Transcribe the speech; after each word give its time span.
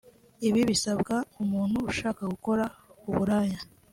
Ibi 0.47 0.61
bisabwa 0.69 1.15
umuntu 1.43 1.77
ushaka 1.91 2.21
gukora 2.31 2.63
uburaya 3.09 3.59